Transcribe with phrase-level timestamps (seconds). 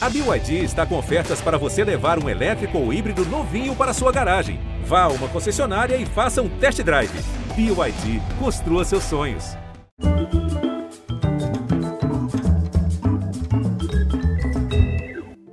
[0.00, 4.12] A BYD está com ofertas para você levar um elétrico ou híbrido novinho para sua
[4.12, 4.60] garagem.
[4.84, 7.10] Vá a uma concessionária e faça um test drive.
[7.56, 9.56] BYD, construa seus sonhos.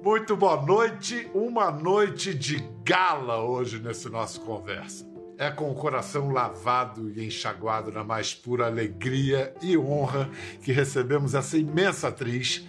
[0.03, 5.15] Muito boa noite, uma noite de gala hoje nesse nosso conversa.
[5.39, 10.29] É com o coração lavado e enxaguado na mais pura alegria e honra
[10.63, 12.65] que recebemos essa imensa atriz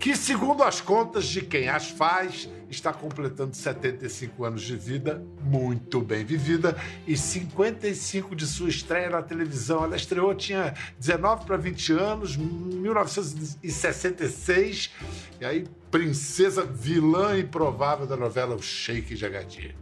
[0.00, 6.00] que, segundo as contas de quem as faz, está completando 75 anos de vida, muito
[6.00, 6.74] bem vivida,
[7.06, 9.84] e 55 de sua estreia na televisão.
[9.84, 14.90] Ela estreou, tinha 19 para 20 anos, 1966,
[15.38, 19.76] e aí, princesa vilã improvável da novela O Sheik de Agadir.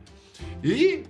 [0.64, 1.04] E,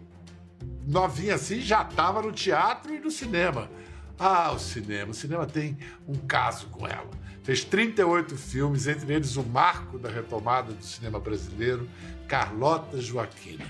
[0.86, 3.70] novinha assim, já estava no teatro e no cinema.
[4.18, 5.12] Ah, o cinema.
[5.12, 7.08] O cinema tem um caso com ela.
[7.48, 11.88] Fez 38 filmes, entre eles o marco da retomada do cinema brasileiro,
[12.28, 13.64] Carlota Joaquina.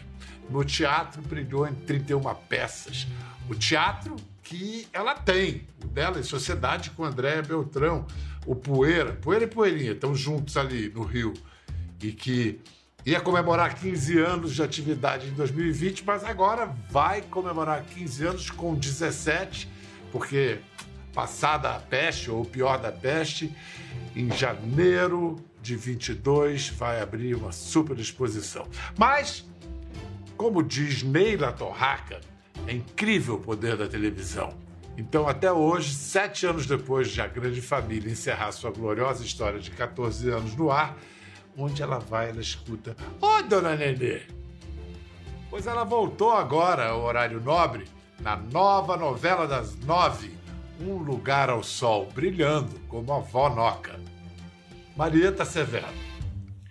[0.51, 3.07] No teatro brilhou em 31 peças.
[3.48, 8.04] O teatro que ela tem, o dela em sociedade com Andréa Beltrão,
[8.45, 11.32] o Poeira, Poeira e Poeirinha, estão juntos ali no Rio,
[12.02, 12.60] e que
[13.07, 18.74] ia comemorar 15 anos de atividade em 2020, mas agora vai comemorar 15 anos com
[18.74, 19.70] 17,
[20.10, 20.59] porque
[21.14, 23.54] passada a peste, ou pior da peste,
[24.14, 28.66] em janeiro de 22 vai abrir uma super exposição.
[28.96, 29.48] Mas,
[30.36, 32.20] como diz Neila Torraca,
[32.66, 34.52] é incrível o poder da televisão.
[34.96, 39.70] Então, até hoje, sete anos depois de A Grande Família encerrar sua gloriosa história de
[39.70, 40.96] 14 anos no ar,
[41.56, 44.23] onde ela vai, ela escuta: Ô, oh, dona Nenê!
[45.48, 47.84] Pois ela voltou agora ao horário nobre,
[48.20, 50.32] na nova novela das nove,
[50.80, 53.98] um lugar ao sol, brilhando como a vó Noca.
[54.96, 56.09] Marieta Severo.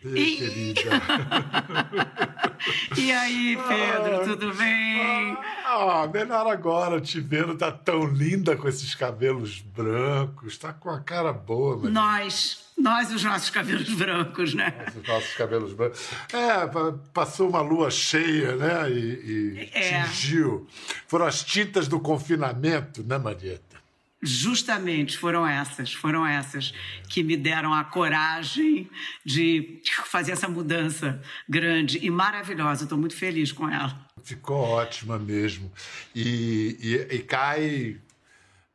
[0.03, 0.37] E...
[0.37, 0.91] Querida.
[2.97, 5.37] e aí, Pedro, ah, tudo bem?
[5.65, 10.99] Ah, melhor agora te vendo, tá tão linda com esses cabelos brancos, tá com a
[10.99, 11.77] cara boa.
[11.77, 11.93] Marieta.
[11.93, 14.73] Nós, nós os nossos cabelos brancos, né?
[14.77, 16.07] Nós, os nossos cabelos brancos.
[16.31, 16.67] É,
[17.13, 18.91] passou uma lua cheia, né?
[18.91, 20.03] E, e é.
[20.03, 20.67] tingiu.
[21.07, 23.77] Foram as tintas do confinamento, né, Marieta?
[24.21, 26.73] Justamente foram essas, foram essas
[27.07, 28.89] que me deram a coragem
[29.23, 32.83] de fazer essa mudança grande e maravilhosa.
[32.83, 34.07] Estou muito feliz com ela.
[34.23, 35.71] Ficou ótima mesmo.
[36.15, 38.01] E, e, e cai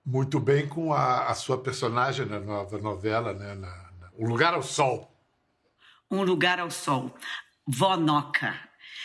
[0.06, 3.54] muito bem com a, a, sua personagem na nova novela, né?
[3.54, 3.68] Na,
[4.00, 5.12] na, O Lugar ao Sol.
[6.08, 7.16] Um Lugar ao Sol.
[7.66, 8.54] Vonoca.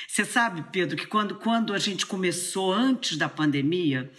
[0.07, 4.11] Você sabe, Pedro, que quando, quando a gente começou, antes da pandemia,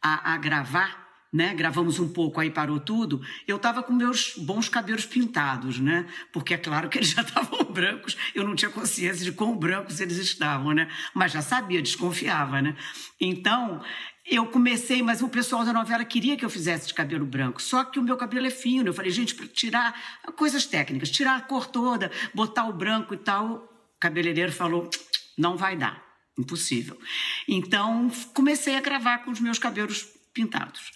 [0.00, 1.01] a, a gravar,
[1.32, 1.54] né?
[1.54, 3.22] Gravamos um pouco, aí parou tudo.
[3.48, 6.06] Eu estava com meus bons cabelos pintados, né?
[6.30, 8.16] Porque é claro que eles já estavam brancos.
[8.34, 10.88] Eu não tinha consciência de quão brancos eles estavam, né?
[11.14, 12.76] Mas já sabia, desconfiava, né?
[13.18, 13.80] Então,
[14.26, 17.62] eu comecei, mas o pessoal da novela queria que eu fizesse de cabelo branco.
[17.62, 18.88] Só que o meu cabelo é fino.
[18.88, 23.16] Eu falei, gente, para tirar coisas técnicas, tirar a cor toda, botar o branco e
[23.16, 23.54] tal.
[23.54, 24.90] O cabeleireiro falou,
[25.38, 26.02] não vai dar,
[26.38, 26.98] impossível.
[27.48, 30.92] Então, comecei a gravar com os meus cabelos pintados.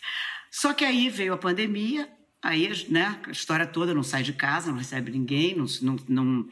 [0.50, 2.08] Só que aí veio a pandemia,
[2.42, 6.48] aí né, a história toda, não sai de casa, não recebe ninguém, não, não, não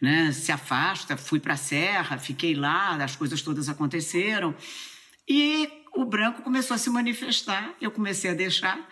[0.00, 4.54] né, se afasta, fui para a serra, fiquei lá, as coisas todas aconteceram.
[5.28, 8.88] E o branco começou a se manifestar, eu comecei a deixar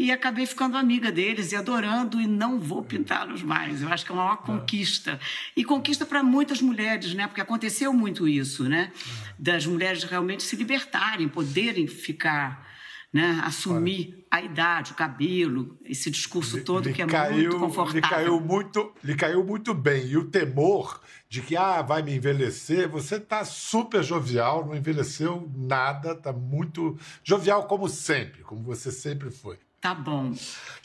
[0.00, 3.82] e acabei ficando amiga deles e adorando e não vou pintá-los mais.
[3.82, 5.20] Eu acho que é uma maior conquista.
[5.54, 7.26] E conquista para muitas mulheres, né?
[7.26, 8.92] Porque aconteceu muito isso, né?
[9.38, 12.66] Das mulheres realmente se libertarem, poderem ficar
[13.12, 18.00] né, assumir a idade, o cabelo, esse discurso todo lhe, que é caiu, muito confortável.
[18.00, 20.06] Lhe caiu muito, lhe caiu muito bem.
[20.06, 25.50] E o temor de que ah, vai me envelhecer, você está super jovial, não envelheceu
[25.56, 29.58] nada, está muito jovial como sempre, como você sempre foi.
[29.80, 30.34] Tá bom.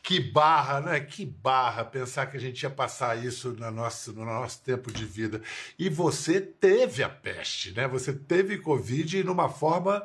[0.01, 0.99] Que barra, né?
[1.01, 5.05] Que barra pensar que a gente ia passar isso no nosso, no nosso tempo de
[5.05, 5.41] vida.
[5.77, 7.89] E você teve a peste, né?
[7.89, 10.01] Você teve Covid numa forma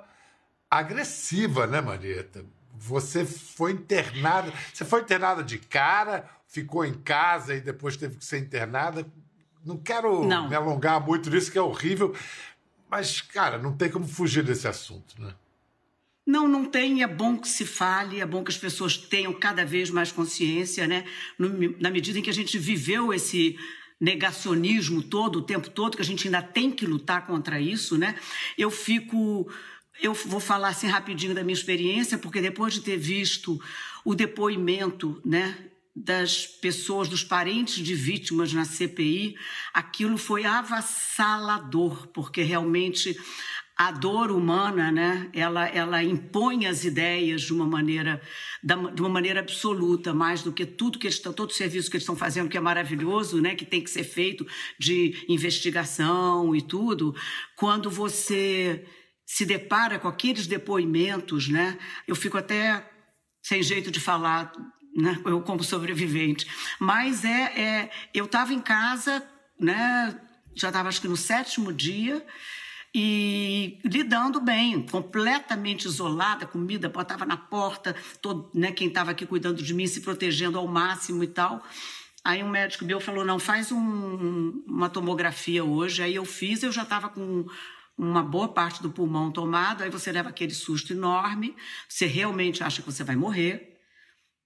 [0.70, 2.44] agressiva, né, Marieta?
[2.78, 8.24] Você foi internada, você foi internada de cara, ficou em casa e depois teve que
[8.24, 9.06] ser internada.
[9.64, 10.48] Não quero não.
[10.48, 12.14] me alongar muito nisso, que é horrível,
[12.90, 15.34] mas, cara, não tem como fugir desse assunto, né?
[16.26, 17.02] Não, não tem.
[17.02, 20.86] É bom que se fale, é bom que as pessoas tenham cada vez mais consciência,
[20.86, 21.04] né?
[21.78, 23.58] na medida em que a gente viveu esse
[24.00, 28.14] negacionismo todo, o tempo todo, que a gente ainda tem que lutar contra isso, né?
[28.56, 29.50] Eu fico
[30.02, 33.60] eu vou falar assim rapidinho da minha experiência, porque depois de ter visto
[34.04, 39.34] o depoimento, né, das pessoas, dos parentes de vítimas na CPI,
[39.74, 43.16] aquilo foi avassalador, porque realmente
[43.76, 48.20] a dor humana, né, ela, ela impõe as ideias de uma maneira
[48.62, 51.96] de uma maneira absoluta, mais do que tudo que eles estão, todo o serviço que
[51.96, 54.46] eles estão fazendo, que é maravilhoso, né, que tem que ser feito
[54.78, 57.14] de investigação e tudo.
[57.56, 58.84] Quando você
[59.32, 62.84] se depara com aqueles depoimentos, né, eu fico até
[63.40, 64.50] sem jeito de falar,
[64.96, 66.48] né, eu como sobrevivente.
[66.80, 69.24] Mas é, é eu estava em casa,
[69.58, 70.20] né,
[70.52, 72.26] já estava acho que no sétimo dia
[72.92, 79.62] e lidando bem, completamente isolada, comida botava na porta, todo, né, quem estava aqui cuidando
[79.62, 81.64] de mim se protegendo ao máximo e tal.
[82.24, 86.02] Aí um médico meu falou: não, faz um, uma tomografia hoje.
[86.02, 87.46] Aí eu fiz, eu já estava com
[88.00, 89.82] uma boa parte do pulmão tomado.
[89.82, 91.54] Aí você leva aquele susto enorme,
[91.88, 93.70] você realmente acha que você vai morrer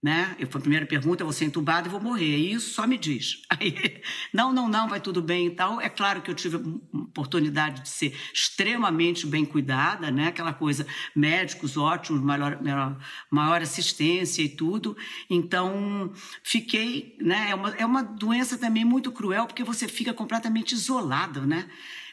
[0.04, 0.36] né?
[0.38, 2.36] Eu, a primeira pergunta, eu vou ser entubado e vou morrer.
[2.36, 3.40] Isso só me diz.
[3.48, 4.02] Aí,
[4.34, 5.80] não, não, não, vai tudo bem e tal.
[5.80, 6.58] É claro que eu tive
[6.92, 10.26] oportunidade de ser extremamente bem cuidada, né?
[10.26, 10.86] Aquela coisa,
[11.16, 12.98] médicos ótimos, maior, maior,
[13.30, 14.94] maior assistência e tudo.
[15.30, 16.12] Então,
[16.42, 17.46] fiquei, né?
[17.48, 21.66] É uma, é uma doença também muito cruel, porque você fica completamente isolado, né?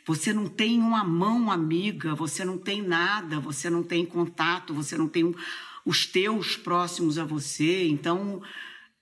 [0.06, 4.98] Você não tem uma mão amiga, você não tem nada, você não tem contato, você
[4.98, 5.34] não tem
[5.86, 7.88] os teus próximos a você.
[7.88, 8.42] Então,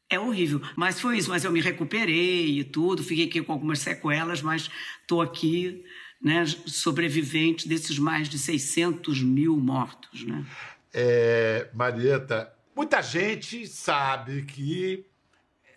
[0.10, 0.62] é horrível.
[0.76, 1.30] Mas foi isso.
[1.30, 3.04] Mas eu me recuperei e tudo.
[3.04, 4.70] Fiquei aqui com algumas sequelas, mas
[5.02, 5.84] estou aqui,
[6.22, 10.24] né, sobrevivente desses mais de 600 mil mortos.
[10.24, 10.46] Né?
[10.94, 15.06] É, Marieta, muita gente sabe que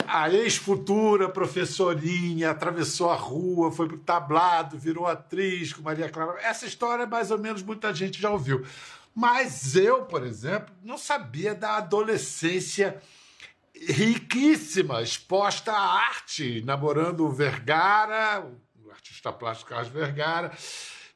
[0.06, 6.40] a ex-futura professorinha atravessou a rua, foi pro tablado, virou atriz com Maria Clara.
[6.42, 8.64] Essa história, mais ou menos, muita gente já ouviu.
[9.14, 13.00] Mas eu, por exemplo, não sabia da adolescência
[13.74, 18.46] riquíssima, exposta à arte, namorando o Vergara,
[18.84, 20.52] o artista plástico Carlos Vergara,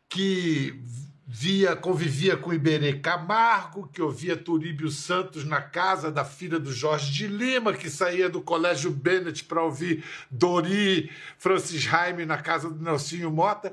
[0.08, 0.82] que
[1.26, 7.12] via, convivia com Iberê Camargo, que ouvia Turíbio Santos na casa da filha do Jorge
[7.12, 12.82] de Lima, que saía do Colégio Bennett para ouvir Dori Francis Haime na casa do
[12.82, 13.72] Nelsinho Mota.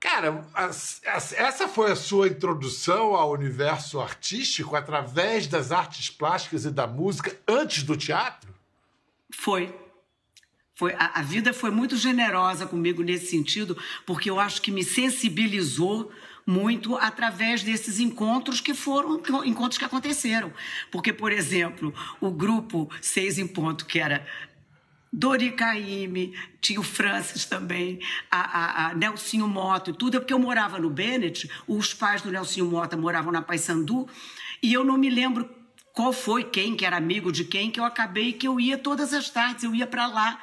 [0.00, 0.46] Cara,
[1.36, 7.36] essa foi a sua introdução ao universo artístico através das artes plásticas e da música
[7.46, 8.54] antes do teatro?
[9.34, 9.74] Foi.
[10.78, 13.76] Foi, a, a, vida foi muito generosa comigo nesse sentido,
[14.06, 16.12] porque eu acho que me sensibilizou
[16.46, 20.52] muito através desses encontros que foram encontros que aconteceram.
[20.88, 24.24] Porque, por exemplo, o grupo Seis em Ponto, que era
[25.12, 27.98] Dori Caymmi, tinha o Francis também,
[28.30, 32.22] a, a, a Nelsinho Mota e tudo, é porque eu morava no Bennett, os pais
[32.22, 34.08] do Nelsinho Mota moravam na Paysandu,
[34.62, 35.50] e eu não me lembro
[35.92, 39.12] qual foi quem, que era amigo de quem, que eu acabei que eu ia todas
[39.12, 40.40] as tardes, eu ia para lá.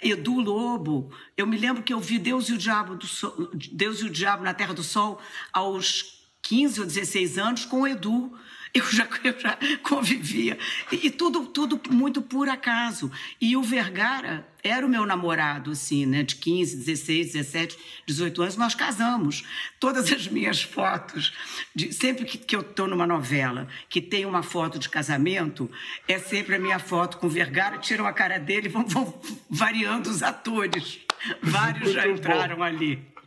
[0.00, 4.00] Edu Lobo, eu me lembro que eu vi Deus e o Diabo do Sol, Deus
[4.00, 5.20] e o Diabo na Terra do Sol
[5.52, 8.32] aos 15 ou 16 anos com o Edu
[8.78, 10.58] eu já, eu já convivia.
[10.90, 13.10] E tudo, tudo muito por acaso.
[13.40, 16.22] E o Vergara era o meu namorado, assim, né?
[16.22, 19.44] De 15, 16, 17, 18 anos, nós casamos.
[19.78, 21.32] Todas as minhas fotos,
[21.74, 25.70] de, sempre que, que eu estou numa novela que tem uma foto de casamento,
[26.06, 29.20] é sempre a minha foto com o Vergara, tiram a cara dele e vão, vão
[29.48, 31.00] variando os atores.
[31.42, 33.17] Vários já entraram ali.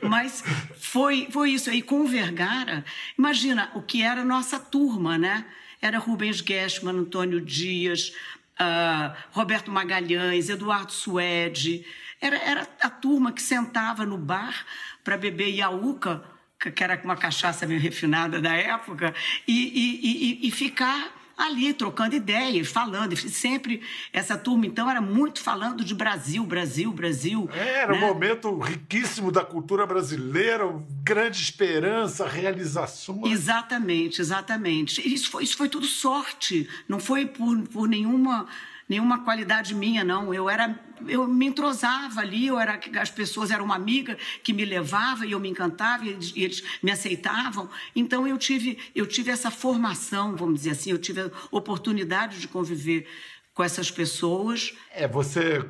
[0.00, 0.42] Mas
[0.76, 1.82] foi, foi isso aí.
[1.82, 2.84] Com o Vergara,
[3.18, 5.44] imagina o que era nossa turma, né?
[5.80, 8.12] Era Rubens Gessman, Antônio Dias,
[8.60, 11.84] uh, Roberto Magalhães, Eduardo Suede.
[12.20, 14.64] Era, era a turma que sentava no bar
[15.02, 16.24] para beber Iaúca,
[16.58, 19.14] que era uma cachaça meio refinada da época,
[19.46, 23.16] e, e, e, e ficar ali trocando ideias, falando.
[23.16, 27.48] Sempre essa turma, então, era muito falando de Brasil, Brasil, Brasil.
[27.52, 27.98] É, era né?
[27.98, 30.64] um momento riquíssimo da cultura brasileira,
[31.02, 33.32] grande esperança, realizações.
[33.32, 35.06] Exatamente, exatamente.
[35.06, 38.46] Isso foi, isso foi tudo sorte, não foi por, por nenhuma
[38.88, 40.32] nenhuma qualidade minha, não.
[40.32, 44.64] Eu era, eu me entrosava ali, eu era, as pessoas eram uma amiga que me
[44.64, 47.68] levava e eu me encantava e eles, e eles, me aceitavam.
[47.94, 52.48] Então eu tive, eu tive essa formação, vamos dizer assim, eu tive a oportunidade de
[52.48, 53.06] conviver
[53.52, 54.74] com essas pessoas.
[54.90, 55.64] É, você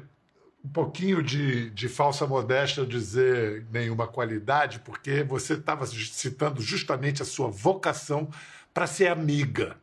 [0.64, 7.24] um pouquinho de, de falsa modéstia dizer nenhuma qualidade, porque você estava citando justamente a
[7.24, 8.30] sua vocação
[8.72, 9.76] para ser amiga.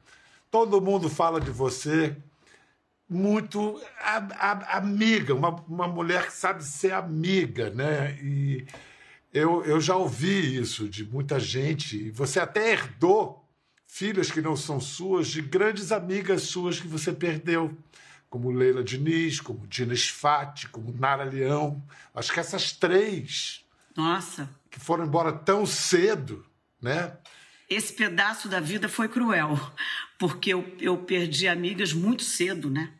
[0.49, 2.17] Todo mundo fala de você
[3.11, 8.17] muito a, a, amiga, uma, uma mulher que sabe ser amiga, né?
[8.23, 8.65] E
[9.33, 12.09] eu, eu já ouvi isso de muita gente.
[12.11, 13.45] Você até herdou
[13.85, 17.77] filhas que não são suas, de grandes amigas suas que você perdeu.
[18.29, 21.83] como Leila Diniz, como Dina Sfati, como Nara Leão.
[22.15, 23.65] Acho que essas três.
[23.93, 24.49] Nossa.
[24.69, 26.45] Que foram embora tão cedo,
[26.81, 27.17] né?
[27.69, 29.59] Esse pedaço da vida foi cruel,
[30.17, 32.93] porque eu, eu perdi amigas muito cedo, né?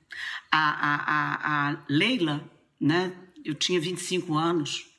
[0.52, 2.44] A, a, a, Leila,
[2.80, 3.14] né?
[3.44, 4.92] Eu tinha 25 anos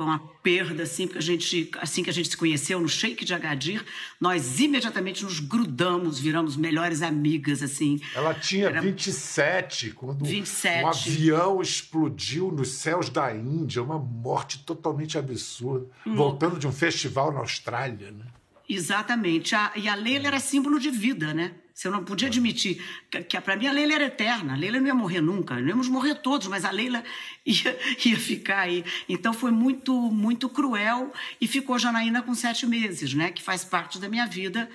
[0.00, 3.22] foi uma perda, assim, porque a gente, assim que a gente se conheceu no Shake
[3.22, 3.84] de Agadir,
[4.18, 8.00] nós imediatamente nos grudamos, viramos melhores amigas, assim.
[8.14, 8.80] Ela tinha Era...
[8.80, 10.84] 27, quando 27.
[10.84, 16.16] um avião explodiu nos céus da Índia, uma morte totalmente absurda, hum.
[16.16, 18.24] voltando de um festival na Austrália, né?
[18.66, 19.54] Exatamente.
[19.54, 21.52] A, e a Leila era símbolo de vida, né?
[21.80, 22.78] Você não podia admitir
[23.10, 24.52] que, que para mim a Leila era eterna.
[24.52, 25.58] A Leila não ia morrer nunca.
[25.58, 27.02] Não íamos morrer todos, mas a Leila
[27.46, 28.84] ia, ia ficar aí.
[29.08, 31.10] Então foi muito, muito cruel
[31.40, 33.30] e ficou Janaína com sete meses, né?
[33.30, 34.68] Que faz parte da minha vida,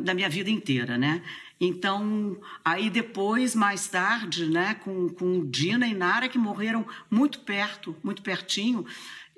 [0.00, 1.22] da minha vida inteira, né?
[1.60, 7.94] Então, aí depois, mais tarde, né, com, com Dina e Nara, que morreram muito perto,
[8.02, 8.84] muito pertinho,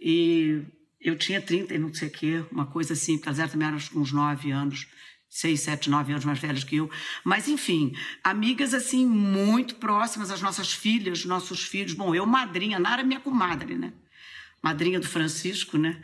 [0.01, 0.63] e
[0.99, 3.77] eu tinha 30 e não sei o quê, uma coisa assim, porque elas também eram
[3.95, 4.87] uns 9 anos
[5.35, 6.89] seis, sete, nove anos mais velhos que eu.
[7.25, 11.93] Mas, enfim, amigas, assim, muito próximas, as nossas filhas, nossos filhos.
[11.93, 13.93] Bom, eu madrinha, Nara é minha comadre, né?
[14.63, 16.01] Madrinha do Francisco, né?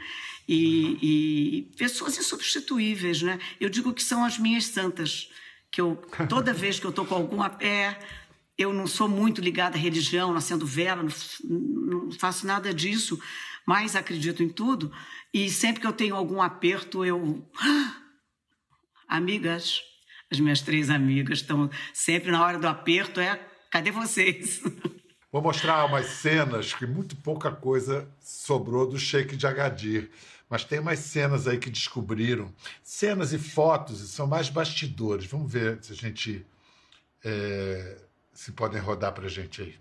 [0.48, 3.38] E, e pessoas insubstituíveis, né?
[3.60, 5.30] Eu digo que são as minhas santas,
[5.70, 5.94] que eu,
[6.28, 8.00] toda vez que eu estou com algum pé,
[8.58, 11.10] eu não sou muito ligada à religião, não acendo vela, não,
[11.48, 13.16] não faço nada disso,
[13.64, 14.92] mas acredito em tudo.
[15.32, 17.48] E sempre que eu tenho algum aperto, eu
[19.10, 19.82] amigas,
[20.30, 23.38] as minhas três amigas estão sempre na hora do aperto, é
[23.70, 24.62] cadê vocês?
[25.32, 30.10] Vou mostrar umas cenas que muito pouca coisa sobrou do Sheik de Agadir.
[30.48, 32.52] Mas tem umas cenas aí que descobriram.
[32.82, 35.26] Cenas e fotos, são mais bastidores.
[35.26, 36.44] Vamos ver se a gente.
[37.24, 37.98] É,
[38.32, 39.78] se podem rodar pra gente aí.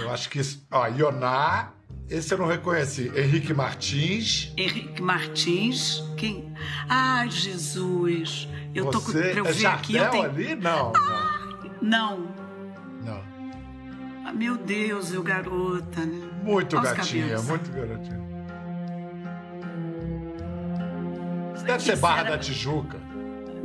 [0.00, 0.64] Eu acho que isso.
[0.70, 1.72] Ó, Ioná
[2.08, 3.10] esse eu não reconheci.
[3.16, 4.52] Henrique Martins.
[4.56, 6.02] Henrique Martins.
[6.16, 6.54] Quem?
[6.88, 8.48] Ai, Jesus.
[8.74, 9.12] Eu Você tô com.
[9.12, 9.96] Pra eu é ver aqui.
[9.96, 10.24] Eu tenho...
[10.24, 10.54] ali?
[10.54, 10.92] Não.
[11.82, 12.28] Não.
[13.04, 13.22] Não.
[14.24, 16.28] Ah, meu Deus, eu garota, né?
[16.42, 18.26] Muito Olha gatinha, muito garotinha.
[21.54, 22.98] Isso deve ser Barra da Tijuca.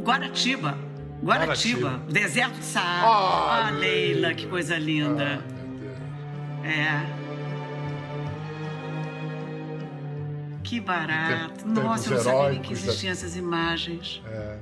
[0.03, 0.77] Guaratiba.
[1.23, 1.89] Guaratiba.
[1.89, 2.01] Guaratiba.
[2.11, 3.07] Deserto de Saara.
[3.07, 5.43] Ah, ah Leila, que coisa linda.
[6.63, 7.20] Ah, é.
[10.71, 11.67] Que barato.
[11.67, 13.11] Nossa, eu não sabia que existiam da...
[13.11, 14.21] essas imagens.
[14.25, 14.57] É.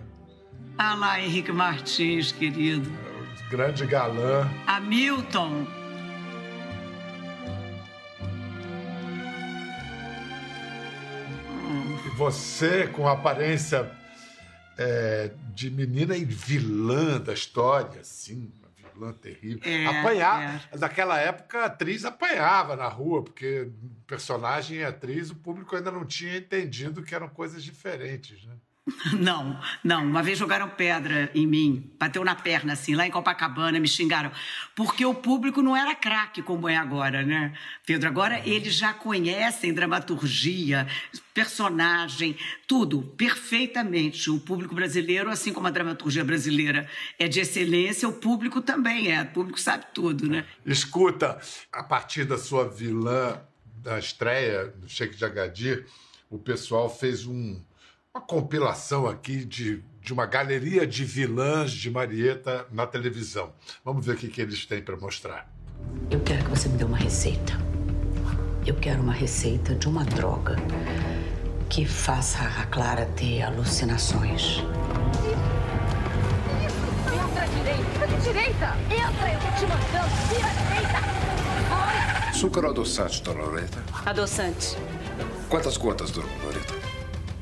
[0.76, 2.92] Ah lá, Henrique Martins, querido.
[2.92, 4.50] É, o grande galã.
[4.66, 5.68] Hamilton.
[12.04, 13.92] E você, com a aparência
[14.80, 18.52] é, de menina e vilã da história, assim,
[19.00, 19.62] vilã terrível.
[19.64, 20.68] É, Apanhar.
[20.72, 20.78] É.
[20.78, 23.72] Naquela época, a atriz apanhava na rua, porque
[24.06, 28.56] personagem e atriz, o público ainda não tinha entendido que eram coisas diferentes, né?
[29.20, 30.04] Não, não.
[30.04, 34.32] Uma vez jogaram pedra em mim, bateu na perna, assim, lá em Copacabana, me xingaram.
[34.76, 37.54] Porque o público não era craque como é agora, né,
[37.86, 38.08] Pedro?
[38.08, 40.88] Agora eles já conhecem dramaturgia,
[41.34, 44.30] personagem, tudo perfeitamente.
[44.30, 49.22] O público brasileiro, assim como a dramaturgia brasileira é de excelência, o público também é.
[49.24, 50.46] O público sabe tudo, né?
[50.66, 51.40] Escuta,
[51.72, 53.42] a partir da sua vilã
[53.82, 55.86] da estreia do Sheik de Agadir,
[56.30, 57.60] o pessoal fez um
[58.16, 63.54] uma compilação aqui de, de uma galeria de vilãs de Marieta na televisão.
[63.86, 65.48] Vamos ver o que, que eles têm para mostrar.
[66.10, 67.54] Eu quero que você me dê uma receita.
[68.66, 70.56] Eu quero uma receita de uma droga
[71.70, 74.64] que faça a Clara ter alucinações.
[77.14, 78.06] Entra direita!
[78.06, 78.78] Entra direita!
[78.90, 80.16] Entra, eu tô te mandando!
[80.30, 81.00] Vira direita!
[81.70, 82.30] Vai!
[82.30, 83.84] Açúcar ou adoçante, dona Loreta?
[84.04, 84.76] Adoçante.
[85.48, 86.89] Quantas gotas, dona Loreta?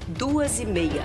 [0.07, 1.03] Duas e meia.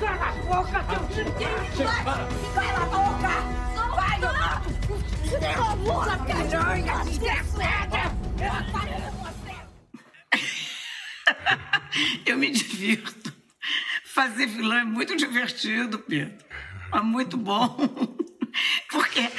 [0.00, 1.86] Cala a boca, seu chiquinho!
[2.54, 3.34] Cala a boca!
[3.94, 4.20] Vai!
[5.54, 8.00] Cala a boca, piranha desgraçada!
[12.24, 13.34] Eu me divirto.
[14.04, 16.44] Fazer vilão é muito divertido, Pedro.
[16.92, 17.76] É muito bom.
[18.90, 19.30] Porque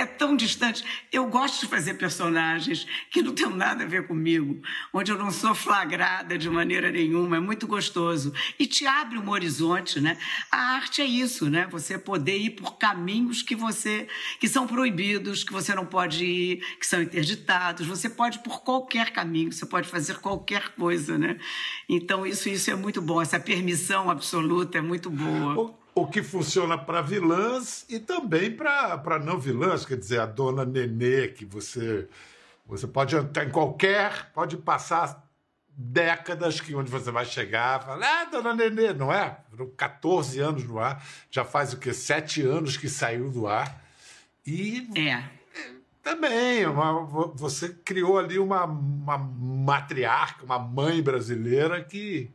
[0.00, 0.84] é tão distantes.
[1.12, 4.60] Eu gosto de fazer personagens que não têm nada a ver comigo,
[4.92, 8.32] onde eu não sou flagrada de maneira nenhuma, é muito gostoso.
[8.58, 10.16] E te abre um horizonte, né?
[10.50, 11.66] A arte é isso, né?
[11.70, 16.76] Você poder ir por caminhos que você que são proibidos, que você não pode ir,
[16.78, 17.86] que são interditados.
[17.86, 21.38] Você pode ir por qualquer caminho, você pode fazer qualquer coisa, né?
[21.88, 26.78] Então isso isso é muito bom, essa permissão absoluta é muito boa o que funciona
[26.78, 32.08] para vilãs e também para não vilãs, quer dizer, a dona Nenê, que você,
[32.66, 35.28] você pode entrar em qualquer, pode passar
[35.68, 39.38] décadas que onde você vai chegar, falar, ah, dona Nenê, não é?
[39.50, 41.92] Foram 14 anos no ar, já faz o quê?
[41.92, 43.82] Sete anos que saiu do ar.
[44.46, 45.24] E é.
[46.02, 47.04] também, uma,
[47.34, 52.30] você criou ali uma, uma matriarca, uma mãe brasileira que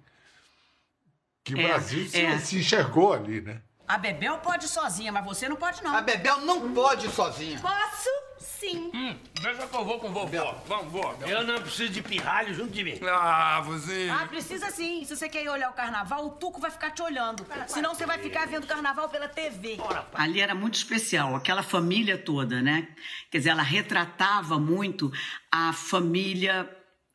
[1.46, 2.40] que o é, Brasil se, é.
[2.40, 3.62] se enxergou ali, né?
[3.88, 5.96] A Bebel pode ir sozinha, mas você não pode, não.
[5.96, 7.60] A Bebel não pode ir sozinha.
[7.60, 8.10] Posso?
[8.40, 8.90] Sim.
[8.92, 10.64] Hum, deixa que eu vou com vovó.
[10.68, 11.16] Vamos, vó.
[11.22, 13.00] Eu não preciso de pirralho junto de mim.
[13.04, 14.10] Ah, você...
[14.12, 15.06] Ah, precisa sim.
[15.06, 17.46] Se você quer ir olhar o carnaval, o Tuco vai ficar te olhando.
[17.68, 19.78] Senão você vai ficar vendo o carnaval pela TV.
[20.16, 22.88] Ali era muito especial, aquela família toda, né?
[23.30, 25.12] Quer dizer, ela retratava muito
[25.52, 26.68] a família...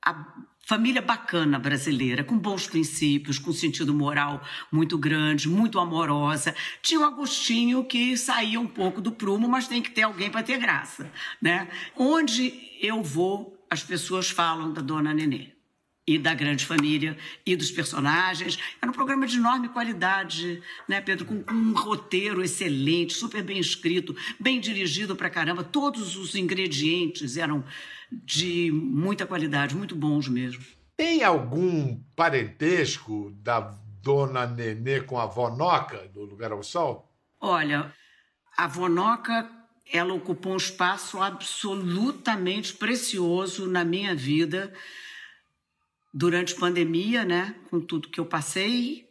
[0.06, 0.14] A
[0.70, 6.54] família bacana brasileira, com bons princípios, com sentido moral muito grande, muito amorosa.
[6.80, 10.44] Tinha o Agostinho que saía um pouco do prumo, mas tem que ter alguém para
[10.44, 11.10] ter graça,
[11.42, 11.66] né?
[11.96, 15.48] Onde eu vou, as pessoas falam da Dona Nenê
[16.06, 18.56] e da grande família e dos personagens.
[18.80, 21.24] Era um programa de enorme qualidade, né, Pedro?
[21.24, 25.64] Com, com um roteiro excelente, super bem escrito, bem dirigido para caramba.
[25.64, 27.64] Todos os ingredientes eram
[28.10, 30.64] de muita qualidade, muito bons mesmo.
[30.96, 33.60] Tem algum parentesco da
[34.02, 37.10] dona Nenê com a Vonoca, do Lugar ao Sol?
[37.40, 37.92] Olha,
[38.56, 39.50] a Vonoca,
[39.92, 44.72] ela ocupou um espaço absolutamente precioso na minha vida
[46.12, 47.54] durante a pandemia, né?
[47.70, 49.08] Com tudo que eu passei,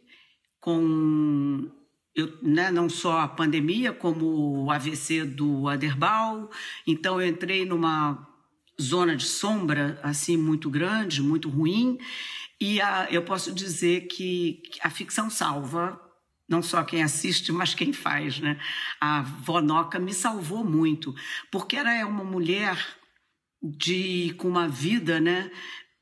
[0.60, 1.70] com
[2.14, 6.50] eu, né, não só a pandemia, como o AVC do Aderbal.
[6.86, 8.29] Então, eu entrei numa
[8.80, 11.98] zona de sombra assim muito grande, muito ruim,
[12.60, 16.00] e a, eu posso dizer que a ficção salva
[16.48, 18.58] não só quem assiste, mas quem faz, né?
[19.00, 21.14] A Vonoca me salvou muito,
[21.48, 22.76] porque ela é uma mulher
[23.62, 25.50] de com uma vida, né,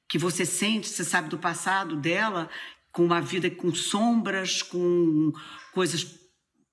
[0.08, 2.48] que você sente, você sabe do passado dela,
[2.90, 5.32] com uma vida com sombras, com
[5.74, 6.04] coisas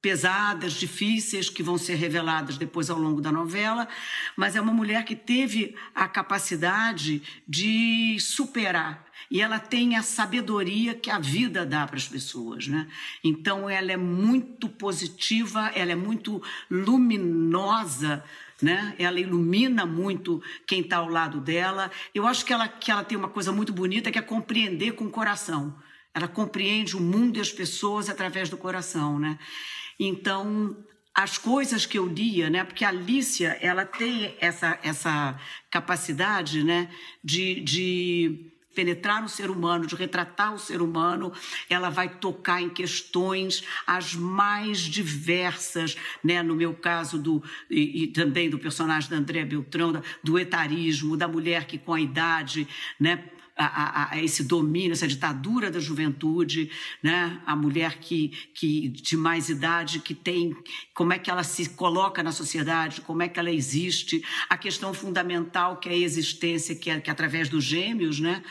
[0.05, 3.87] pesadas, difíceis, que vão ser reveladas depois ao longo da novela,
[4.35, 9.03] mas é uma mulher que teve a capacidade de superar.
[9.31, 12.87] E ela tem a sabedoria que a vida dá para as pessoas, né?
[13.23, 16.39] Então ela é muito positiva, ela é muito
[16.69, 18.23] luminosa,
[18.61, 18.93] né?
[18.99, 21.89] Ela ilumina muito quem está ao lado dela.
[22.13, 25.05] Eu acho que ela, que ela tem uma coisa muito bonita que é compreender com
[25.05, 25.73] o coração.
[26.13, 29.39] Ela compreende o mundo e as pessoas através do coração, né?
[29.99, 30.75] Então,
[31.13, 32.63] as coisas que eu lia, né?
[32.63, 35.39] Porque a Alicia, ela tem essa, essa
[35.71, 36.89] capacidade, né?
[37.23, 41.31] De, de penetrar no ser humano, de retratar o ser humano,
[41.69, 46.43] ela vai tocar em questões as mais diversas, né?
[46.43, 51.29] No meu caso do e, e também do personagem da André Beltrão, do etarismo, da
[51.29, 52.67] mulher que com a idade,
[52.99, 53.23] né?
[53.57, 56.69] A, a, esse domínio, essa ditadura da juventude,
[57.01, 57.41] né?
[57.45, 60.55] a mulher que, que de mais idade, que tem,
[60.93, 64.93] como é que ela se coloca na sociedade, como é que ela existe, a questão
[64.93, 68.43] fundamental que é a existência, que é, que é através dos gêmeos, né?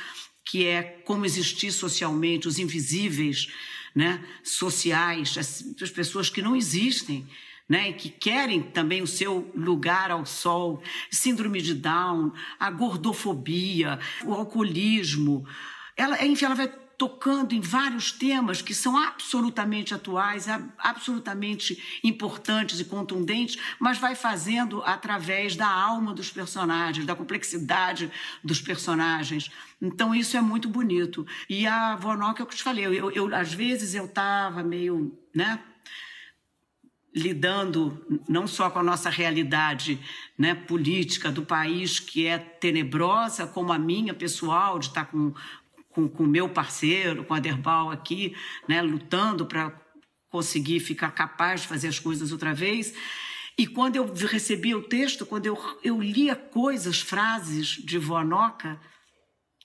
[0.44, 3.48] que é como existir socialmente, os invisíveis
[3.94, 4.24] né?
[4.42, 7.26] sociais, as, as pessoas que não existem
[7.68, 14.34] né, que querem também o seu lugar ao sol, síndrome de Down, a gordofobia, o
[14.34, 15.46] alcoolismo.
[15.96, 20.46] Ela, enfim, ela vai tocando em vários temas que são absolutamente atuais,
[20.78, 28.10] absolutamente importantes e contundentes, mas vai fazendo através da alma dos personagens, da complexidade
[28.42, 29.50] dos personagens.
[29.80, 31.26] Então isso é muito bonito.
[31.48, 35.18] E a Vonoc, é que eu te falei, eu, eu às vezes eu estava meio,
[35.34, 35.60] né,
[37.14, 40.00] lidando não só com a nossa realidade
[40.36, 45.34] né, política do país, que é tenebrosa, como a minha pessoal, de estar com o
[46.08, 48.34] com, meu parceiro, com a Derbal aqui,
[48.68, 49.72] né, lutando para
[50.28, 52.92] conseguir ficar capaz de fazer as coisas outra vez.
[53.56, 58.80] E quando eu recebia o texto, quando eu, eu lia coisas, frases de Vonoca,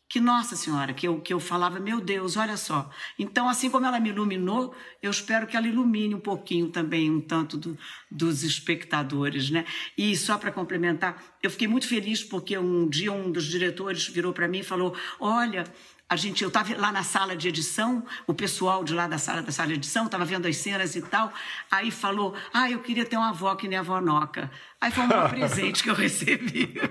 [0.10, 2.90] que, nossa senhora, que eu, que eu falava, meu Deus, olha só.
[3.18, 7.22] Então, assim como ela me iluminou, eu espero que ela ilumine um pouquinho também, um
[7.22, 7.78] tanto do,
[8.10, 9.66] dos espectadores, né?
[9.96, 14.34] E só para complementar, eu fiquei muito feliz porque um dia um dos diretores virou
[14.34, 15.64] para mim e falou: Olha,
[16.10, 19.44] a gente, eu estava lá na sala de edição, o pessoal de lá da sala
[19.44, 21.32] da sala de edição estava vendo as cenas e tal,
[21.70, 24.50] aí falou: Ah, eu queria ter uma avó que nem a avó Noca.
[24.82, 26.74] Aí foi um presente que eu recebi.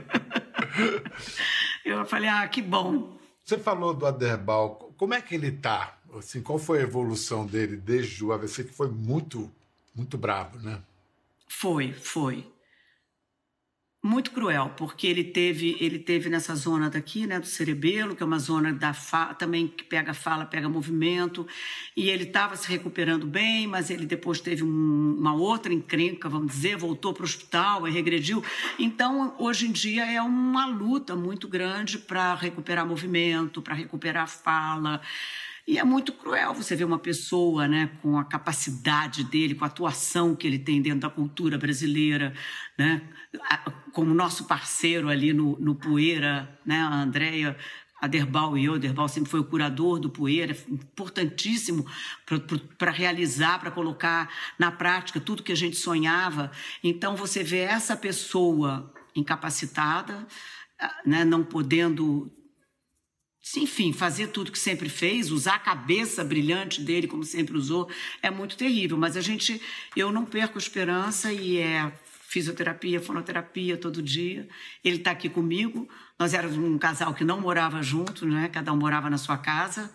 [1.90, 3.16] eu falei: Ah, que bom.
[3.44, 5.96] Você falou do Aderbal, como é que ele está?
[6.16, 9.51] Assim, qual foi a evolução dele desde o AVC, que foi muito,
[9.94, 10.81] muito brabo, né?
[11.46, 12.46] Foi, foi
[14.02, 18.26] muito cruel, porque ele teve, ele teve nessa zona daqui, né, do cerebelo, que é
[18.26, 21.46] uma zona da fa também que pega fala, pega movimento,
[21.96, 26.52] e ele estava se recuperando bem, mas ele depois teve um, uma outra encrenca, vamos
[26.52, 28.42] dizer, voltou para o hospital e regrediu.
[28.78, 35.02] Então, hoje em dia é uma luta muito grande para recuperar movimento, para recuperar fala.
[35.68, 39.66] E é muito cruel você ver uma pessoa né, com a capacidade dele, com a
[39.66, 42.33] atuação que ele tem dentro da cultura brasileira,
[42.78, 43.02] né,
[43.92, 47.54] como nosso parceiro ali no, no Poeira, né, a Andrea
[48.00, 51.85] Aderbal e eu, Aderbal sempre foi o curador do Poeira, importantíssimo
[52.78, 56.50] para realizar, para colocar na prática tudo que a gente sonhava.
[56.83, 60.26] Então, você vê essa pessoa incapacitada,
[61.04, 62.33] né, não podendo
[63.56, 67.88] enfim, fazer tudo que sempre fez, usar a cabeça brilhante dele como sempre usou,
[68.22, 68.98] é muito terrível.
[68.98, 69.61] Mas a gente,
[69.96, 71.90] eu não perco esperança e é
[72.28, 74.48] fisioterapia, fonoterapia todo dia.
[74.84, 75.88] Ele está aqui comigo.
[76.18, 78.48] Nós éramos um casal que não morava junto, né?
[78.48, 79.90] Cada um morava na sua casa.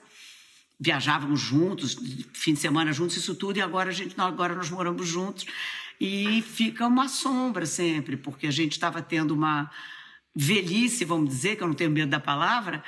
[0.80, 1.96] Viajávamos juntos,
[2.34, 3.58] fim de semana juntos, isso tudo.
[3.58, 5.46] E agora a gente, agora nós moramos juntos
[6.02, 9.70] e fica uma sombra sempre, porque a gente estava tendo uma
[10.36, 12.84] velhice, vamos dizer, que eu não tenho medo da palavra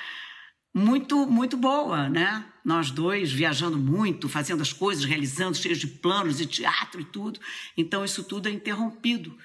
[0.76, 2.46] muito muito boa, né?
[2.64, 7.40] Nós dois viajando muito, fazendo as coisas, realizando, cheios de planos de teatro e tudo.
[7.78, 9.38] Então isso tudo é interrompido.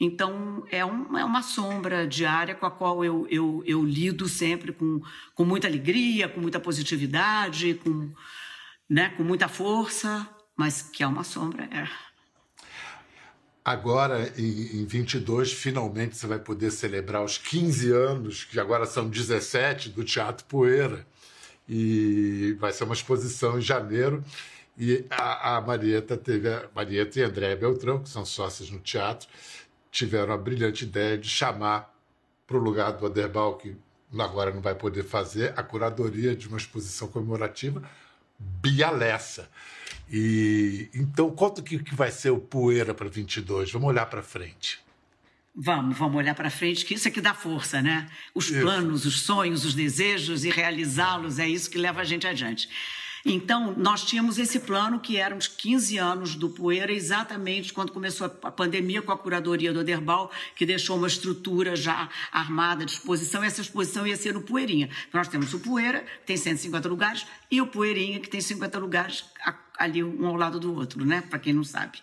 [0.00, 4.72] Então é, um, é uma sombra diária com a qual eu, eu, eu lido sempre
[4.72, 5.02] com,
[5.34, 8.10] com muita alegria, com muita positividade, com,
[8.88, 11.64] né, com muita força, mas que é uma sombra.
[11.64, 12.09] É.
[13.64, 19.08] Agora, em, em 22, finalmente você vai poder celebrar os 15 anos, que agora são
[19.08, 21.06] 17, do Teatro Poeira.
[21.68, 24.24] E vai ser uma exposição em janeiro.
[24.78, 28.78] E a, a Marieta teve, a Marieta e a Andréa Beltrão, que são sócias no
[28.80, 29.28] teatro,
[29.90, 31.94] tiveram a brilhante ideia de chamar
[32.46, 33.76] para o lugar do Aderbal, que
[34.18, 37.82] agora não vai poder fazer, a curadoria de uma exposição comemorativa
[38.40, 39.48] Bialessa.
[40.10, 43.70] E então, quanto que, que vai ser o Poeira para 22?
[43.70, 44.80] Vamos olhar para frente.
[45.54, 48.08] Vamos, vamos olhar para frente, que isso é que dá força, né?
[48.34, 48.60] Os isso.
[48.60, 52.68] planos, os sonhos, os desejos e realizá-los é isso que leva a gente adiante.
[53.24, 58.26] Então, nós tínhamos esse plano que eram os 15 anos do Poeira, exatamente quando começou
[58.42, 63.42] a pandemia com a curadoria do Oderbal, que deixou uma estrutura já armada à disposição.
[63.42, 64.88] Essa exposição ia ser no Poeirinha.
[65.12, 69.24] Nós temos o Poeira, que tem 150 lugares, e o Poeirinha, que tem 50 lugares
[69.80, 71.22] ali um ao lado do outro, né?
[71.22, 71.98] Para quem não sabe.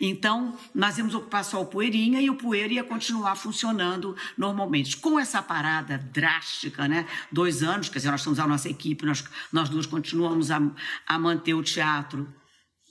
[0.00, 4.96] Então, nós íamos ocupar só o Poeirinha e o Poeira ia continuar funcionando normalmente.
[4.96, 7.06] Com essa parada drástica, né?
[7.30, 10.60] Dois anos, quer dizer, nós estamos a nossa equipe, nós, nós duas continuamos a,
[11.06, 12.28] a manter o teatro,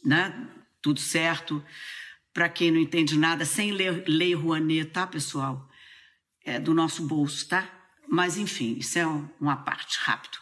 [0.03, 0.47] né?
[0.81, 1.61] Tudo certo.
[2.33, 5.69] Para quem não entende nada, sem ler Lei Rouanet, tá, pessoal?
[6.45, 7.69] É do nosso bolso, tá?
[8.07, 9.05] Mas, enfim, isso é
[9.39, 10.37] uma parte rápido.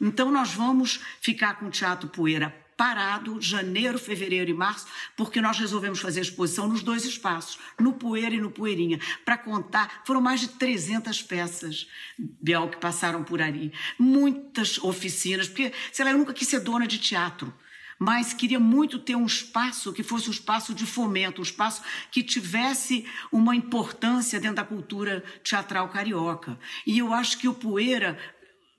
[0.00, 5.56] Então, nós vamos ficar com o Teatro Poeira parado janeiro, fevereiro e março, porque nós
[5.56, 10.02] resolvemos fazer exposição nos dois espaços, no Poeira e no Poeirinha, para contar.
[10.04, 11.86] Foram mais de 300 peças,
[12.18, 13.72] Biel, que passaram por ali.
[13.96, 17.54] Muitas oficinas, porque, sei lá, eu nunca quis ser dona de teatro
[17.98, 22.20] mas queria muito ter um espaço que fosse um espaço de fomento, um espaço que
[22.20, 26.58] tivesse uma importância dentro da cultura teatral carioca.
[26.84, 28.18] E eu acho que o Poeira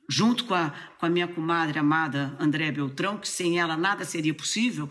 [0.08, 4.34] junto com a, com a minha comadre amada André Beltrão, que sem ela nada seria
[4.34, 4.90] possível,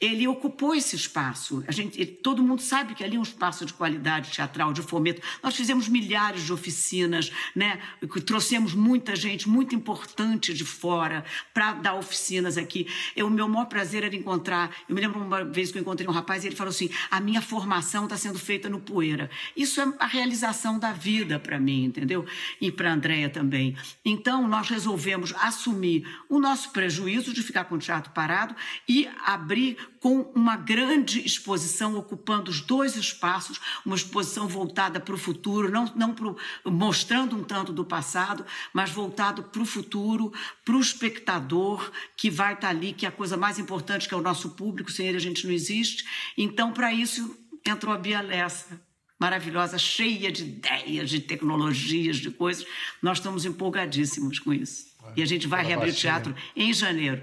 [0.00, 1.64] ele ocupou esse espaço.
[1.66, 4.82] A gente, ele, todo mundo sabe que ali é um espaço de qualidade teatral, de
[4.82, 5.22] fomento.
[5.42, 7.80] Nós fizemos milhares de oficinas, né?
[8.24, 12.86] trouxemos muita gente muito importante de fora para dar oficinas aqui.
[13.14, 14.74] Eu, o meu maior prazer era encontrar.
[14.88, 17.20] Eu me lembro uma vez que eu encontrei um rapaz e ele falou assim: a
[17.20, 19.30] minha formação está sendo feita no Poeira.
[19.56, 22.26] Isso é a realização da vida para mim, entendeu?
[22.60, 23.76] E para a Andréia também.
[24.04, 28.54] Então, nós resolvemos assumir o nosso prejuízo de ficar com o teatro parado
[28.88, 35.18] e abrir com uma grande exposição ocupando os dois espaços, uma exposição voltada para o
[35.18, 40.32] futuro, não, não pro, mostrando um tanto do passado, mas voltado para o futuro,
[40.64, 44.16] para o espectador que vai estar ali, que é a coisa mais importante, que é
[44.16, 46.04] o nosso público, sem ele a gente não existe.
[46.36, 48.87] Então, para isso, entrou a Bia Lessa
[49.18, 52.64] maravilhosa, cheia de ideias, de tecnologias, de coisas.
[53.02, 54.88] Nós estamos empolgadíssimos com isso.
[55.16, 57.22] e a gente vai reabrir o teatro em janeiro.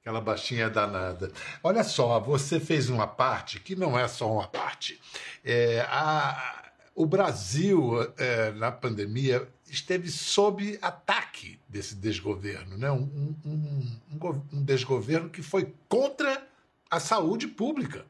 [0.00, 1.32] Aquela baixinha danada.
[1.62, 5.00] Olha só, você fez uma parte que não é só uma parte.
[5.42, 12.90] É, a, o Brasil, é, na pandemia, esteve sob ataque desse desgoverno, né?
[12.90, 16.46] um, um, um, um desgoverno que foi contra
[16.90, 18.04] a saúde pública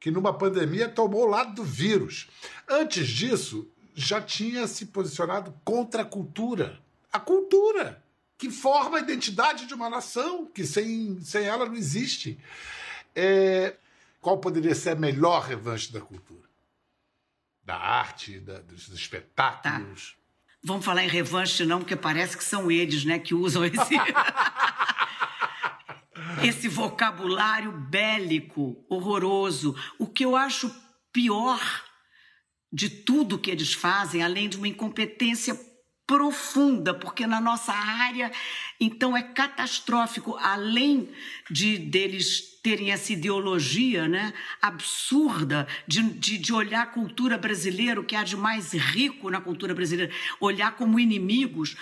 [0.00, 2.28] que numa pandemia tomou o lado do vírus.
[2.68, 6.80] Antes disso, já tinha se posicionado contra a cultura.
[7.12, 8.02] A cultura,
[8.36, 12.38] que forma a identidade de uma nação, que sem, sem ela não existe.
[13.14, 13.74] É,
[14.20, 16.48] qual poderia ser a melhor revanche da cultura?
[17.64, 20.12] Da arte, da, dos espetáculos?
[20.12, 20.18] Tá.
[20.62, 23.76] Vamos falar em revanche, não, porque parece que são eles né, que usam esse.
[26.42, 29.74] esse vocabulário bélico, horroroso.
[29.98, 30.74] O que eu acho
[31.12, 31.60] pior
[32.72, 35.58] de tudo que eles fazem, além de uma incompetência
[36.08, 38.32] profunda, porque na nossa área,
[38.80, 41.10] então é catastrófico, além
[41.50, 48.04] de deles terem essa ideologia né, absurda de, de, de, olhar a cultura brasileira, o
[48.04, 51.76] que há de mais rico na cultura brasileira, olhar como inimigos,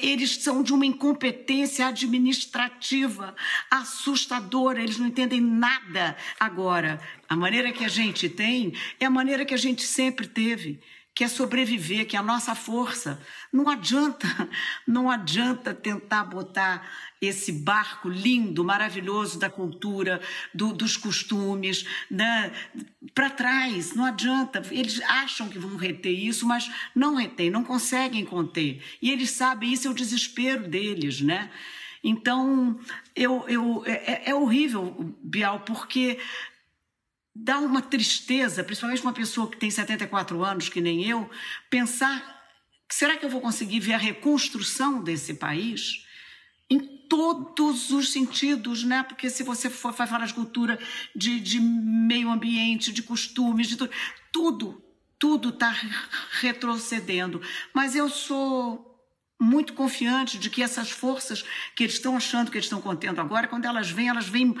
[0.00, 3.34] eles são de uma incompetência administrativa
[3.68, 7.00] assustadora, eles não entendem nada agora.
[7.28, 10.80] A maneira que a gente tem é a maneira que a gente sempre teve
[11.14, 13.20] que é sobreviver, que é a nossa força.
[13.52, 14.26] Não adianta,
[14.86, 16.88] não adianta tentar botar
[17.20, 20.20] esse barco lindo, maravilhoso da cultura,
[20.52, 22.52] do, dos costumes, né,
[23.14, 23.94] para trás.
[23.94, 24.62] Não adianta.
[24.70, 28.82] Eles acham que vão reter isso, mas não retém, não conseguem conter.
[29.00, 31.50] E eles sabem, isso é o desespero deles, né?
[32.04, 32.80] Então,
[33.14, 36.18] eu, eu, é, é horrível, Bial, porque
[37.34, 41.28] dá uma tristeza, principalmente uma pessoa que tem 74 anos, que nem eu,
[41.70, 42.42] pensar:
[42.90, 46.06] será que eu vou conseguir ver a reconstrução desse país?
[46.70, 49.02] Em todos os sentidos, né?
[49.02, 50.78] Porque se você for falar de cultura,
[51.14, 53.90] de, de meio ambiente, de costumes, de tudo,
[54.32, 54.84] tudo,
[55.18, 55.74] tudo está
[56.40, 57.42] retrocedendo.
[57.74, 58.91] Mas eu sou
[59.42, 63.48] muito confiante de que essas forças que eles estão achando que eles estão contendo agora,
[63.48, 64.54] quando elas vêm, elas vêm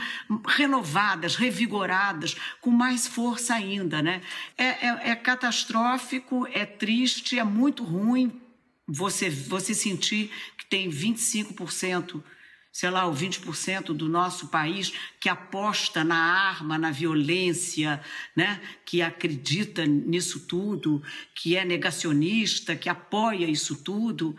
[0.46, 4.20] renovadas, revigoradas, com mais força ainda, né?
[4.58, 8.40] É, é, é catastrófico, é triste, é muito ruim
[8.86, 12.22] você, você sentir que tem 25%
[12.72, 18.00] sei lá, o 20% do nosso país que aposta na arma, na violência,
[18.34, 18.60] né?
[18.86, 21.02] que acredita nisso tudo,
[21.34, 24.34] que é negacionista, que apoia isso tudo.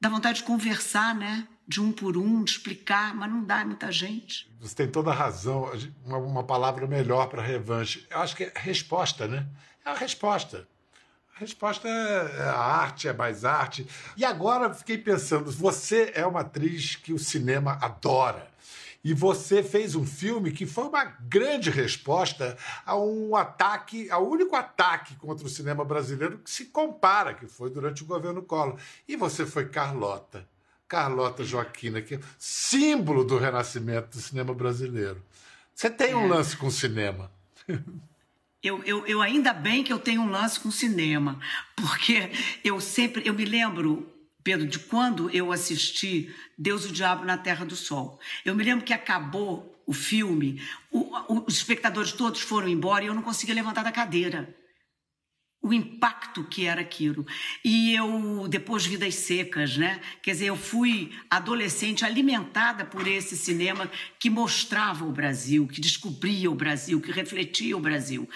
[0.00, 1.48] Dá vontade de conversar, né?
[1.66, 4.46] De um por um, de explicar, mas não dá muita gente.
[4.60, 5.70] Você tem toda a razão.
[6.04, 8.06] Uma, uma palavra melhor para revanche.
[8.10, 9.46] Eu acho que é resposta, né?
[9.84, 10.68] É a resposta.
[11.36, 13.86] A resposta é, é a arte, é mais arte.
[14.16, 18.48] E agora fiquei pensando, você é uma atriz que o cinema adora.
[19.02, 24.56] E você fez um filme que foi uma grande resposta a um ataque, ao único
[24.56, 28.78] ataque contra o cinema brasileiro que se compara, que foi durante o governo Collor.
[29.06, 30.48] E você foi Carlota.
[30.88, 35.20] Carlota Joaquina, que é símbolo do renascimento do cinema brasileiro.
[35.74, 36.28] Você tem um é.
[36.28, 37.30] lance com o cinema.
[38.64, 41.38] Eu, eu, eu ainda bem que eu tenho um lance com cinema,
[41.76, 42.30] porque
[42.64, 44.10] eu sempre, eu me lembro,
[44.42, 48.18] Pedro, de quando eu assisti Deus o Diabo na Terra do Sol.
[48.42, 53.08] Eu me lembro que acabou o filme, o, o, os espectadores todos foram embora e
[53.08, 54.56] eu não conseguia levantar da cadeira
[55.64, 57.26] o impacto que era aquilo.
[57.64, 59.98] E eu, depois Vidas Secas, né?
[60.20, 66.50] Quer dizer, eu fui adolescente alimentada por esse cinema que mostrava o Brasil, que descobria
[66.50, 68.28] o Brasil, que refletia o Brasil.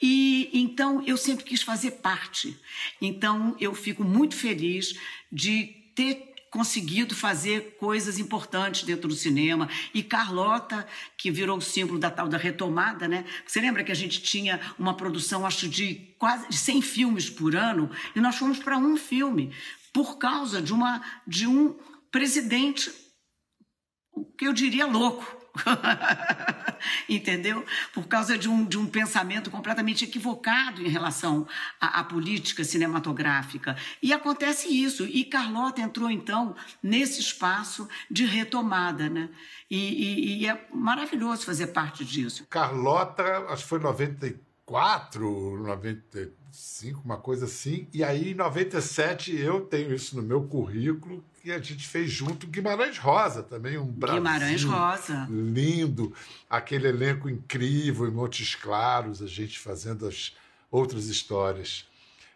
[0.00, 2.58] E então eu sempre quis fazer parte.
[2.98, 4.98] Então eu fico muito feliz
[5.30, 9.68] de ter conseguido fazer coisas importantes dentro do cinema.
[9.94, 10.86] E Carlota,
[11.16, 13.24] que virou o símbolo da tal da retomada, né?
[13.46, 17.90] Você lembra que a gente tinha uma produção, acho, de quase 100 filmes por ano,
[18.14, 19.54] e nós fomos para um filme
[19.92, 21.76] por causa de, uma, de um
[22.10, 22.92] presidente,
[24.36, 25.39] que eu diria louco
[27.08, 27.64] Entendeu?
[27.92, 31.46] Por causa de um, de um pensamento completamente equivocado em relação
[31.80, 33.76] à, à, política cinematográfica.
[34.02, 35.04] E acontece isso.
[35.04, 39.28] E Carlota entrou, então, nesse espaço de retomada, né?
[39.70, 42.46] E, e, e é maravilhoso fazer parte disso.
[42.48, 47.88] Carlota, acho que foi 94, 95, uma coisa assim.
[47.92, 52.46] E aí, em 97, eu tenho isso no meu currículo, que a gente fez junto
[52.46, 55.26] Guimarães Rosa também, um Brasil Guimarães Rosa.
[55.30, 56.14] lindo,
[56.48, 60.32] aquele elenco incrível em Montes Claros, a gente fazendo as
[60.70, 61.86] outras histórias.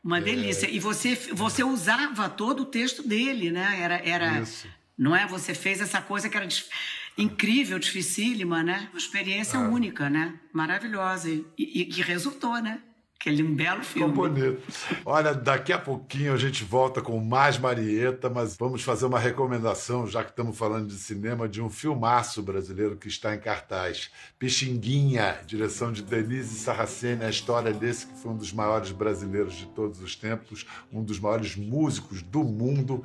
[0.03, 0.67] Uma delícia.
[0.67, 0.71] É...
[0.71, 3.81] E você, você usava todo o texto dele, né?
[3.81, 4.67] Era, era Isso.
[4.97, 5.27] não é?
[5.27, 6.49] Você fez essa coisa que era
[7.17, 8.89] incrível, dificílima, né?
[8.93, 9.61] Uma experiência é.
[9.61, 10.39] única, né?
[10.53, 12.81] Maravilhosa e, e que resultou, né?
[13.25, 14.13] Aquele um belo filme.
[14.13, 14.63] Ficou bonito.
[15.03, 20.07] Olha, daqui a pouquinho a gente volta com mais Marieta, mas vamos fazer uma recomendação,
[20.07, 24.11] já que estamos falando de cinema, de um filmaço brasileiro que está em cartaz.
[24.39, 29.69] Pixinguinha, direção de Denise Sarraceni, a história desse que foi um dos maiores brasileiros de
[29.69, 33.03] todos os tempos, um dos maiores músicos do mundo,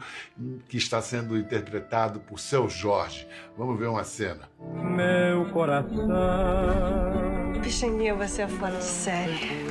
[0.68, 3.26] que está sendo interpretado por Seu Jorge.
[3.58, 4.50] Vamos ver uma cena.
[4.84, 7.49] Meu coração.
[7.62, 9.70] Pixinguinha, você é fora de série.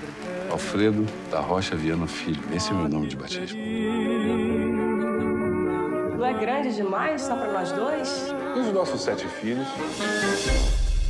[0.50, 2.42] Alfredo da Rocha Viana Filho.
[2.54, 3.58] Esse é o meu nome de batismo.
[6.16, 8.34] Não é grande demais só para nós dois?
[8.56, 9.66] E os nossos sete filhos?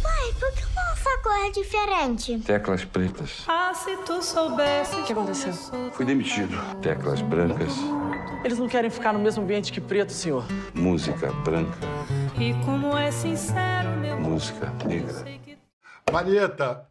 [0.03, 2.39] Pai, por que uma sacola é diferente?
[2.41, 3.45] Teclas pretas.
[3.47, 4.97] Ah, se tu soubesse.
[4.97, 5.53] O que aconteceu?
[5.93, 6.57] Fui demitido.
[6.81, 7.73] Teclas brancas.
[8.45, 10.45] Eles não querem ficar no mesmo ambiente que preto, senhor.
[10.75, 11.79] Música branca.
[12.39, 15.39] E como é sincero, meu Música negra.
[16.13, 16.89] Marieta,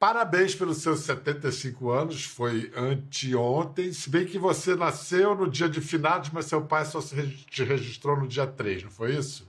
[0.00, 5.82] Parabéns pelos seus 75 anos, foi anteontem, se bem que você nasceu no dia de
[5.82, 9.46] finados, mas seu pai só te registrou no dia 3, não foi isso?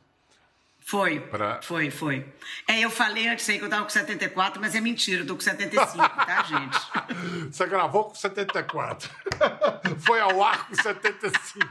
[0.77, 1.61] Foi, pra...
[1.61, 2.25] foi, foi.
[2.67, 5.35] É, eu falei antes aí que eu tava com 74, mas é mentira, eu tô
[5.35, 6.77] com 75, tá, gente?
[7.49, 9.09] Você gravou com 74.
[9.99, 11.65] foi ao ar com 75.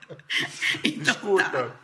[0.82, 1.76] Então, Escuta, tá.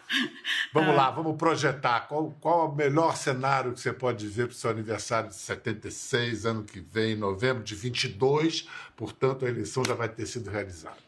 [0.72, 0.94] vamos ah.
[0.94, 2.00] lá, vamos projetar.
[2.08, 5.36] Qual, qual é o melhor cenário que você pode ver para o seu aniversário de
[5.36, 8.68] 76, ano que vem, novembro de 22?
[8.96, 10.98] Portanto, a eleição já vai ter sido realizada.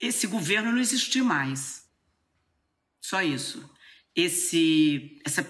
[0.00, 1.86] Esse governo não existir mais.
[3.00, 3.68] Só isso.
[4.14, 5.46] Esse, essa,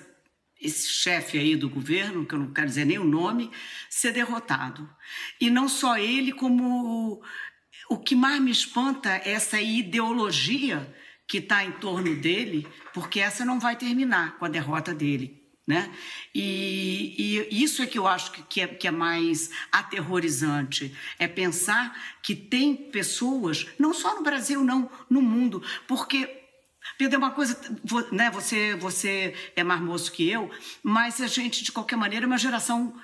[0.61, 3.51] esse chefe aí do governo, que eu não quero dizer nem o nome,
[3.91, 4.89] ser derrotado.
[5.41, 7.23] E não só ele, como
[7.93, 10.91] o que mais me espanta é essa ideologia
[11.29, 15.43] que está em torno dele, porque essa não vai terminar com a derrota dele.
[15.67, 15.95] Né?
[16.35, 22.19] E, e isso é que eu acho que, é, que é mais aterrorizante, é pensar
[22.23, 26.41] que tem pessoas, não só no Brasil, não, no mundo, porque
[26.97, 27.61] Pedro, é uma coisa,
[28.11, 28.29] né?
[28.31, 30.51] Você, você é mais moço que eu,
[30.83, 32.99] mas a gente, de qualquer maneira, é uma geração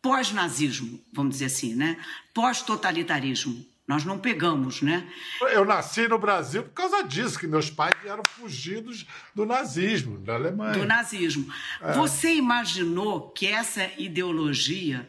[0.00, 1.98] pós-nazismo, vamos dizer assim, né?
[2.32, 3.75] Pós-totalitarismo.
[3.86, 5.08] Nós não pegamos, né?
[5.52, 10.34] Eu nasci no Brasil por causa disso, que meus pais vieram fugidos do nazismo, da
[10.34, 10.72] Alemanha.
[10.72, 11.52] Do nazismo.
[11.80, 11.92] É.
[11.92, 15.08] Você imaginou que essa ideologia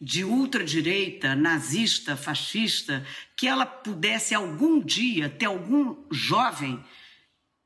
[0.00, 6.82] de ultradireita, nazista, fascista, que ela pudesse algum dia ter algum jovem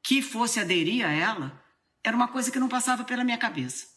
[0.02, 1.62] que fosse aderir a ela?
[2.02, 3.94] Era uma coisa que não passava pela minha cabeça.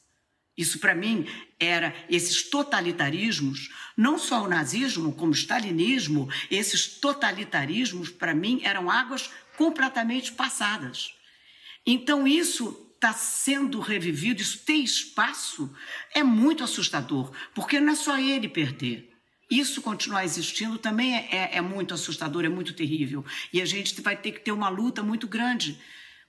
[0.56, 1.28] Isso, para mim,
[1.60, 8.92] era esses totalitarismos, não só o nazismo, como o stalinismo, esses totalitarismos, para mim, eram
[8.92, 11.16] águas completamente passadas.
[11.84, 15.74] Então, isso está sendo revivido, isso tem espaço,
[16.14, 19.12] é muito assustador, porque não é só ele perder.
[19.50, 23.26] Isso continuar existindo também é, é, é muito assustador, é muito terrível.
[23.52, 25.80] E a gente vai ter que ter uma luta muito grande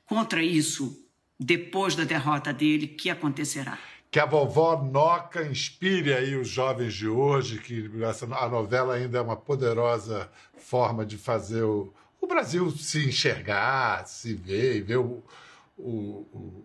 [0.06, 1.04] contra isso
[1.38, 3.78] depois da derrota dele, que acontecerá
[4.10, 9.18] que a vovó Noca inspire aí os jovens de hoje, que essa, a novela ainda
[9.18, 14.98] é uma poderosa forma de fazer o, o Brasil se enxergar, se ver e ver
[14.98, 15.22] o,
[15.76, 16.64] o, o,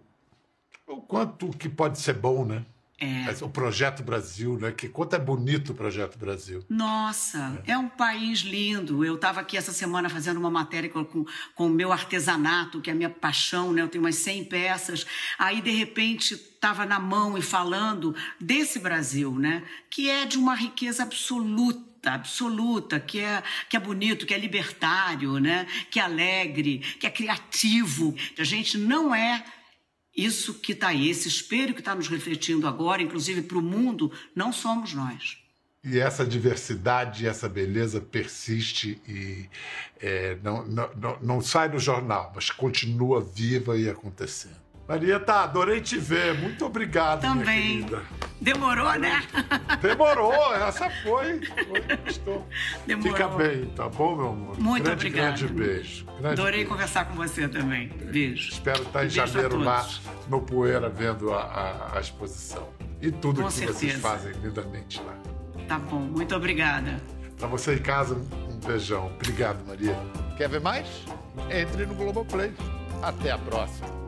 [0.88, 2.66] o quanto que pode ser bom, né?
[3.00, 3.44] É.
[3.44, 4.72] O Projeto Brasil, né?
[4.72, 6.64] Que quanto é bonito o Projeto Brasil.
[6.70, 9.04] Nossa, é, é um país lindo.
[9.04, 12.94] Eu estava aqui essa semana fazendo uma matéria com, com o meu artesanato, que é
[12.94, 13.82] a minha paixão, né?
[13.82, 15.06] Eu tenho umas 100 peças.
[15.38, 19.64] Aí, de repente, estava na mão e falando desse Brasil, né?
[19.90, 25.40] Que é de uma riqueza absoluta absoluta, que é, que é bonito, que é libertário,
[25.40, 25.66] né?
[25.90, 28.14] que é alegre, que é criativo.
[28.38, 29.42] A gente não é
[30.16, 34.12] isso que está aí, esse espelho que está nos refletindo agora, inclusive para o mundo,
[34.36, 35.38] não somos nós.
[35.84, 39.50] E essa diversidade, essa beleza persiste e
[40.00, 44.63] é, não, não, não, não sai do jornal, mas continua viva e acontecendo.
[44.88, 46.34] Marieta, adorei te ver.
[46.40, 47.78] Muito obrigado, Também.
[47.78, 48.02] minha querida.
[48.42, 49.24] Demorou, né?
[49.82, 51.40] Demorou, essa foi.
[51.46, 52.48] foi gostou.
[52.86, 53.14] Demorou.
[53.14, 54.60] Fica bem, tá bom, meu amor?
[54.60, 55.38] Muito grande, obrigada.
[55.38, 56.06] Grande beijo.
[56.06, 56.70] Grande Adorei beijo.
[56.70, 57.88] conversar com você também.
[57.88, 58.50] Beijo.
[58.52, 59.88] Espero estar em Beijo janeiro lá
[60.28, 62.68] no Poeira vendo a, a- a exposição.
[63.02, 64.02] E tudo Com que vocês certeza.
[64.02, 65.14] fazem lindamente lá.
[65.68, 67.02] Tá bom, muito obrigada.
[67.38, 69.08] Pra você em casa, um beijão.
[69.16, 69.98] Obrigado, Maria.
[70.38, 70.88] Quer ver mais?
[71.50, 72.52] Entre no Globoplay.
[73.02, 74.03] Até a próxima.